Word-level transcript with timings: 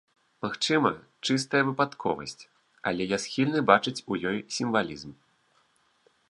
Магчыма, 0.43 0.89
чыстая 1.27 1.61
выпадковасць, 1.67 2.43
але 2.93 3.03
я 3.15 3.19
схільны 3.27 3.59
бачыць 3.71 3.97
у 4.15 4.19
ёй 4.31 4.37
сімвалізм. 4.57 5.15